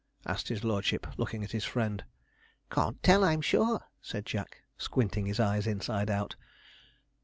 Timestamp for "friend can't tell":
1.63-3.23